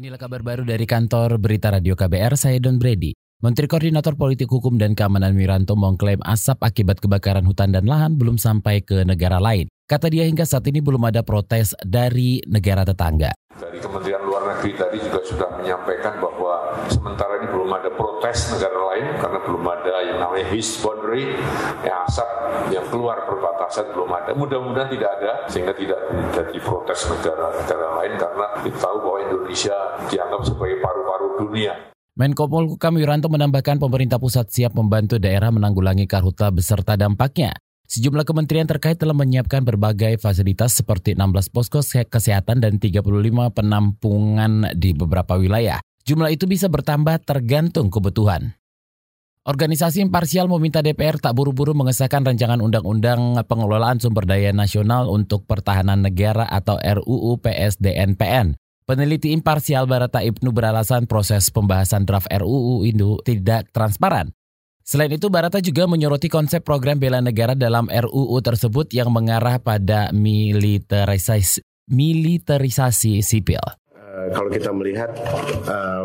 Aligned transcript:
Inilah 0.00 0.16
kabar 0.16 0.40
baru 0.40 0.64
dari 0.64 0.88
kantor 0.88 1.36
Berita 1.36 1.68
Radio 1.68 1.92
KBR, 1.92 2.32
saya 2.32 2.56
Don 2.56 2.80
Brady. 2.80 3.12
Menteri 3.44 3.68
Koordinator 3.68 4.16
Politik 4.16 4.48
Hukum 4.48 4.80
dan 4.80 4.96
Keamanan 4.96 5.36
Wiranto 5.36 5.76
mengklaim 5.76 6.24
asap 6.24 6.56
akibat 6.64 7.04
kebakaran 7.04 7.44
hutan 7.44 7.68
dan 7.68 7.84
lahan 7.84 8.16
belum 8.16 8.40
sampai 8.40 8.80
ke 8.80 9.04
negara 9.04 9.36
lain. 9.36 9.68
Kata 9.90 10.06
dia 10.06 10.22
hingga 10.22 10.46
saat 10.46 10.62
ini 10.70 10.78
belum 10.78 11.02
ada 11.02 11.26
protes 11.26 11.74
dari 11.82 12.38
negara 12.46 12.86
tetangga. 12.86 13.34
Dari 13.58 13.82
Kementerian 13.82 14.22
Luar 14.22 14.46
Negeri 14.46 14.78
tadi 14.78 15.02
juga 15.02 15.18
sudah 15.26 15.50
menyampaikan 15.58 16.14
bahwa 16.22 16.78
sementara 16.86 17.42
ini 17.42 17.50
belum 17.50 17.66
ada 17.74 17.90
protes 17.98 18.54
negara 18.54 18.78
lain 18.94 19.18
karena 19.18 19.38
belum 19.42 19.64
ada 19.66 19.94
yang 20.06 20.22
namanya 20.22 20.46
his 20.54 20.78
boundary, 20.78 21.34
yang 21.82 22.06
asap 22.06 22.28
yang 22.70 22.86
keluar 22.86 23.26
perbatasan 23.26 23.90
belum 23.90 24.14
ada. 24.14 24.30
Mudah-mudahan 24.30 24.94
tidak 24.94 25.10
ada 25.18 25.32
sehingga 25.50 25.74
tidak 25.74 25.98
menjadi 26.14 26.58
protes 26.62 27.00
negara-negara 27.10 27.86
lain 27.98 28.12
karena 28.14 28.46
kita 28.62 28.78
tahu 28.78 28.96
bahwa 29.02 29.18
Indonesia 29.26 29.76
dianggap 30.06 30.40
sebagai 30.46 30.78
paru-paru 30.78 31.26
dunia. 31.42 31.74
Menko 32.14 32.46
Polhukam 32.46 32.94
Wiranto 32.94 33.26
menambahkan 33.26 33.82
pemerintah 33.82 34.22
pusat 34.22 34.54
siap 34.54 34.70
membantu 34.70 35.18
daerah 35.18 35.50
menanggulangi 35.50 36.06
karhutla 36.06 36.54
beserta 36.54 36.94
dampaknya. 36.94 37.58
Sejumlah 37.90 38.22
kementerian 38.22 38.70
terkait 38.70 39.02
telah 39.02 39.18
menyiapkan 39.18 39.66
berbagai 39.66 40.22
fasilitas 40.22 40.78
seperti 40.78 41.18
16 41.18 41.50
posko 41.50 41.82
kesehatan 41.82 42.62
dan 42.62 42.78
35 42.78 43.02
penampungan 43.50 44.70
di 44.78 44.94
beberapa 44.94 45.34
wilayah. 45.34 45.82
Jumlah 46.06 46.30
itu 46.30 46.46
bisa 46.46 46.70
bertambah 46.70 47.18
tergantung 47.26 47.90
kebutuhan. 47.90 48.54
Organisasi 49.42 50.06
imparsial 50.06 50.46
meminta 50.46 50.86
DPR 50.86 51.18
tak 51.18 51.34
buru-buru 51.34 51.74
mengesahkan 51.74 52.22
rancangan 52.22 52.62
undang-undang 52.62 53.42
pengelolaan 53.42 53.98
sumber 53.98 54.22
daya 54.22 54.54
nasional 54.54 55.10
untuk 55.10 55.50
pertahanan 55.50 55.98
negara 55.98 56.46
atau 56.46 56.78
RUU 56.78 57.42
PSDNPN. 57.42 58.54
Peneliti 58.86 59.34
imparsial 59.34 59.90
Barata 59.90 60.22
Ibnu 60.22 60.54
beralasan 60.54 61.10
proses 61.10 61.50
pembahasan 61.50 62.06
draft 62.06 62.30
RUU 62.30 62.86
itu 62.86 63.18
tidak 63.26 63.66
transparan. 63.74 64.30
Selain 64.84 65.12
itu, 65.12 65.30
Barata 65.30 65.62
juga 65.62 65.86
menyoroti 65.86 66.26
konsep 66.26 66.64
program 66.64 66.98
bela 66.98 67.22
negara 67.22 67.54
dalam 67.54 67.86
RUU 67.86 68.38
tersebut 68.42 68.90
yang 68.90 69.12
mengarah 69.14 69.62
pada 69.62 70.10
militerisasi, 70.10 71.62
militerisasi 71.90 73.22
sipil. 73.22 73.62
Uh, 73.94 74.26
kalau 74.34 74.50
kita 74.50 74.74
melihat 74.74 75.14
uh, 75.70 76.04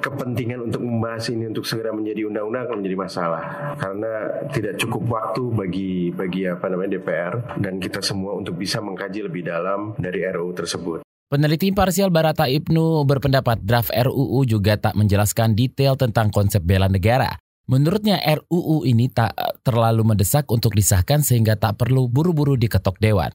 kepentingan 0.00 0.66
untuk 0.66 0.82
membahas 0.82 1.28
ini 1.30 1.46
untuk 1.46 1.64
segera 1.68 1.92
menjadi 1.92 2.26
undang-undang 2.26 2.66
akan 2.66 2.76
menjadi 2.82 2.96
masalah 2.98 3.42
karena 3.76 4.12
tidak 4.50 4.74
cukup 4.80 5.02
waktu 5.06 5.42
bagi 5.52 5.92
bagi 6.10 6.42
apa 6.48 6.66
namanya 6.72 6.98
DPR 6.98 7.34
dan 7.60 7.78
kita 7.78 8.00
semua 8.00 8.34
untuk 8.34 8.56
bisa 8.56 8.80
mengkaji 8.80 9.28
lebih 9.28 9.46
dalam 9.46 9.94
dari 10.00 10.24
RUU 10.26 10.52
tersebut. 10.56 11.09
Peneliti 11.30 11.70
imparsial 11.70 12.10
Barata 12.10 12.50
Ibnu 12.50 13.06
berpendapat 13.06 13.62
draft 13.62 13.94
RUU 13.94 14.42
juga 14.50 14.74
tak 14.74 14.98
menjelaskan 14.98 15.54
detail 15.54 15.94
tentang 15.94 16.26
konsep 16.26 16.58
bela 16.58 16.90
negara. 16.90 17.38
Menurutnya 17.70 18.18
RUU 18.18 18.82
ini 18.82 19.06
tak 19.06 19.38
terlalu 19.62 20.02
mendesak 20.02 20.50
untuk 20.50 20.74
disahkan 20.74 21.22
sehingga 21.22 21.54
tak 21.54 21.78
perlu 21.78 22.10
buru-buru 22.10 22.58
diketok 22.58 22.98
dewan. 22.98 23.30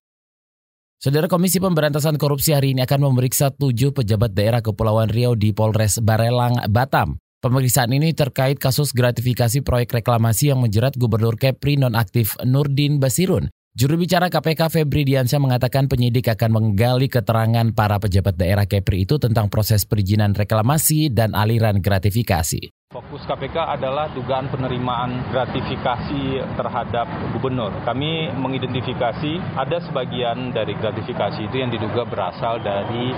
Saudara 1.00 1.32
Komisi 1.32 1.64
Pemberantasan 1.64 2.20
Korupsi 2.20 2.52
hari 2.52 2.76
ini 2.76 2.84
akan 2.84 3.16
memeriksa 3.16 3.56
tujuh 3.56 3.96
pejabat 3.96 4.36
daerah 4.36 4.60
Kepulauan 4.60 5.08
Riau 5.08 5.40
di 5.40 5.56
Polres 5.56 5.96
Barelang, 6.04 6.68
Batam. 6.68 7.16
Pemeriksaan 7.40 7.96
ini 7.96 8.12
terkait 8.12 8.60
kasus 8.60 8.92
gratifikasi 8.92 9.64
proyek 9.64 10.04
reklamasi 10.04 10.52
yang 10.52 10.60
menjerat 10.60 11.00
Gubernur 11.00 11.40
Kepri 11.40 11.80
nonaktif 11.80 12.36
Nurdin 12.44 13.00
Basirun. 13.00 13.48
Juru 13.76 14.00
bicara 14.00 14.32
KPK 14.32 14.72
Febri 14.72 15.04
Diansyah 15.04 15.36
mengatakan 15.36 15.92
penyidik 15.92 16.32
akan 16.32 16.48
menggali 16.48 17.12
keterangan 17.12 17.76
para 17.76 18.00
pejabat 18.00 18.40
daerah 18.40 18.64
Kepri 18.64 19.04
itu 19.04 19.20
tentang 19.20 19.52
proses 19.52 19.84
perizinan 19.84 20.32
reklamasi 20.32 21.12
dan 21.12 21.36
aliran 21.36 21.84
gratifikasi. 21.84 22.72
Fokus 22.96 23.28
KPK 23.28 23.76
adalah 23.76 24.08
dugaan 24.16 24.48
penerimaan 24.48 25.28
gratifikasi 25.28 26.40
terhadap 26.56 27.04
gubernur. 27.36 27.76
Kami 27.84 28.32
mengidentifikasi 28.40 29.60
ada 29.60 29.84
sebagian 29.84 30.56
dari 30.56 30.72
gratifikasi 30.80 31.44
itu 31.44 31.60
yang 31.60 31.68
diduga 31.68 32.08
berasal 32.08 32.64
dari 32.64 33.12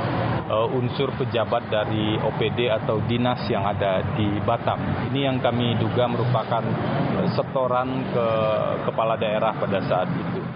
uh, 0.50 0.74
unsur 0.74 1.14
pejabat 1.22 1.70
dari 1.70 2.18
OPD 2.18 2.74
atau 2.82 2.98
dinas 3.06 3.46
yang 3.46 3.62
ada 3.62 4.02
di 4.18 4.42
Batam. 4.42 4.82
Ini 5.14 5.30
yang 5.30 5.38
kami 5.38 5.78
duga 5.78 6.10
merupakan 6.10 6.66
setoran 7.38 8.10
ke 8.10 8.28
kepala 8.90 9.14
daerah 9.22 9.54
pada 9.54 9.78
saat 9.86 10.10
itu. 10.10 10.47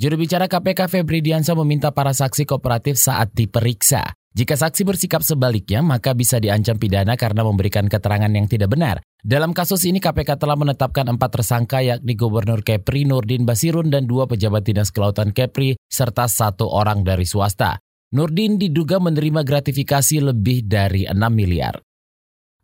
Juru 0.00 0.16
bicara 0.16 0.48
KPK 0.48 0.88
Febri 0.88 1.20
Diansa 1.20 1.52
meminta 1.52 1.92
para 1.92 2.16
saksi 2.16 2.48
kooperatif 2.48 2.96
saat 2.96 3.36
diperiksa. 3.36 4.16
Jika 4.32 4.56
saksi 4.56 4.88
bersikap 4.88 5.20
sebaliknya, 5.20 5.84
maka 5.84 6.16
bisa 6.16 6.40
diancam 6.40 6.80
pidana 6.80 7.20
karena 7.20 7.44
memberikan 7.44 7.84
keterangan 7.84 8.32
yang 8.32 8.48
tidak 8.48 8.72
benar. 8.72 9.04
Dalam 9.20 9.52
kasus 9.52 9.84
ini, 9.84 10.00
KPK 10.00 10.40
telah 10.40 10.56
menetapkan 10.56 11.04
empat 11.04 11.36
tersangka 11.36 11.84
yakni 11.84 12.16
Gubernur 12.16 12.64
Kepri 12.64 13.04
Nurdin 13.04 13.44
Basirun 13.44 13.92
dan 13.92 14.08
dua 14.08 14.24
pejabat 14.24 14.64
dinas 14.64 14.88
kelautan 14.88 15.36
Kepri, 15.36 15.76
serta 15.84 16.32
satu 16.32 16.64
orang 16.64 17.04
dari 17.04 17.28
swasta. 17.28 17.76
Nurdin 18.16 18.56
diduga 18.56 19.04
menerima 19.04 19.44
gratifikasi 19.44 20.16
lebih 20.32 20.64
dari 20.64 21.04
6 21.04 21.12
miliar. 21.28 21.76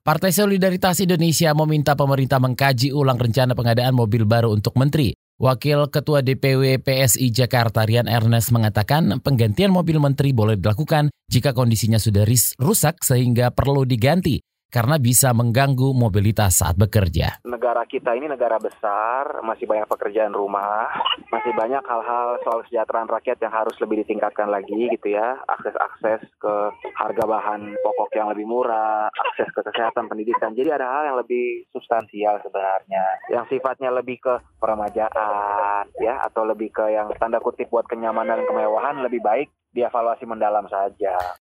Partai 0.00 0.32
Solidaritas 0.32 1.04
Indonesia 1.04 1.52
meminta 1.52 1.92
pemerintah 1.92 2.40
mengkaji 2.40 2.96
ulang 2.96 3.20
rencana 3.20 3.52
pengadaan 3.52 3.92
mobil 3.92 4.24
baru 4.24 4.56
untuk 4.56 4.72
menteri. 4.80 5.12
Wakil 5.36 5.92
Ketua 5.92 6.24
DPW 6.24 6.80
PSI 6.80 7.28
Jakarta 7.28 7.84
Rian 7.84 8.08
Ernest 8.08 8.56
mengatakan 8.56 9.20
penggantian 9.20 9.68
mobil 9.68 10.00
menteri 10.00 10.32
boleh 10.32 10.56
dilakukan 10.56 11.12
jika 11.28 11.52
kondisinya 11.52 12.00
sudah 12.00 12.24
rusak 12.56 13.04
sehingga 13.04 13.52
perlu 13.52 13.84
diganti 13.84 14.40
karena 14.66 14.98
bisa 14.98 15.30
mengganggu 15.30 15.94
mobilitas 15.94 16.60
saat 16.60 16.74
bekerja. 16.74 17.40
Negara 17.46 17.86
kita 17.86 18.12
ini 18.18 18.26
negara 18.26 18.58
besar, 18.58 19.40
masih 19.46 19.64
banyak 19.64 19.86
pekerjaan 19.86 20.34
rumah, 20.34 20.90
masih 21.30 21.54
banyak 21.54 21.80
hal-hal 21.86 22.38
soal 22.42 22.60
kesejahteraan 22.66 23.08
rakyat 23.08 23.38
yang 23.40 23.54
harus 23.54 23.76
lebih 23.78 24.02
ditingkatkan 24.02 24.50
lagi 24.50 24.90
gitu 24.90 25.14
ya. 25.14 25.38
Akses-akses 25.46 26.26
ke 26.36 26.54
harga 26.98 27.24
bahan 27.24 27.78
pokok 27.80 28.10
yang 28.18 28.28
lebih 28.30 28.46
murah, 28.46 29.08
akses 29.10 29.48
ke 29.54 29.60
kesehatan 29.62 30.10
pendidikan. 30.10 30.52
Jadi 30.52 30.68
ada 30.74 30.86
hal 30.86 31.02
yang 31.14 31.18
lebih 31.22 31.66
substansial 31.70 32.42
sebenarnya, 32.42 33.04
yang 33.30 33.46
sifatnya 33.46 33.94
lebih 33.94 34.18
ke 34.18 34.34
peremajaan 34.58 35.88
ya 36.02 36.20
atau 36.26 36.42
lebih 36.42 36.74
ke 36.74 36.84
yang 36.90 37.08
tanda 37.16 37.38
kutip 37.38 37.70
buat 37.70 37.86
kenyamanan 37.86 38.42
dan 38.42 38.46
kemewahan 38.50 38.96
lebih 39.06 39.22
baik 39.22 39.48
dievaluasi 39.72 40.24
mendalam 40.26 40.66
saja. 40.66 41.14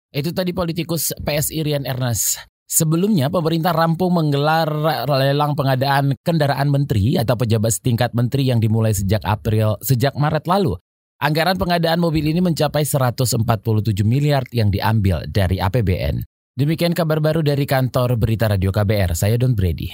Itu 0.10 0.34
tadi 0.34 0.52
politikus 0.54 1.14
PSI 1.22 1.62
Rian 1.62 1.86
Ernest. 1.86 2.59
Sebelumnya, 2.70 3.34
pemerintah 3.34 3.74
rampung 3.74 4.14
menggelar 4.14 4.70
lelang 5.10 5.58
pengadaan 5.58 6.14
kendaraan 6.22 6.70
menteri 6.70 7.18
atau 7.18 7.34
pejabat 7.34 7.74
setingkat 7.74 8.14
menteri 8.14 8.46
yang 8.46 8.62
dimulai 8.62 8.94
sejak 8.94 9.26
April, 9.26 9.82
sejak 9.82 10.14
Maret 10.14 10.46
lalu. 10.46 10.78
Anggaran 11.18 11.58
pengadaan 11.58 11.98
mobil 11.98 12.30
ini 12.30 12.46
mencapai 12.46 12.86
147 12.86 13.42
miliar 14.06 14.46
yang 14.54 14.70
diambil 14.70 15.26
dari 15.26 15.58
APBN. 15.58 16.22
Demikian 16.54 16.94
kabar 16.94 17.18
baru 17.18 17.42
dari 17.42 17.66
kantor 17.66 18.22
Berita 18.22 18.46
Radio 18.46 18.70
KBR, 18.70 19.18
saya 19.18 19.36
Don 19.36 19.58
Brady. 19.58 19.90